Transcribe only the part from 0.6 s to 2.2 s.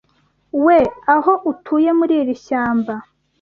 We. Aho utuye, muri